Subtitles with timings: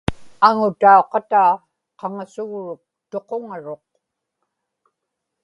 [0.47, 1.51] aŋutauqataa
[1.99, 3.85] qaŋasugruk tuquŋaruq